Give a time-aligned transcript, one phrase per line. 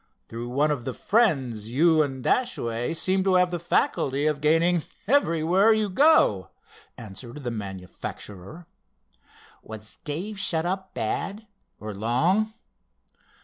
[0.29, 4.81] "Through one of the friends you and Dashaway seem to have the faculty of gaining
[5.05, 6.49] everywhere you go,"
[6.97, 8.65] answered the manufacturer.
[9.61, 12.51] "Was Dave shut up bad—or long?"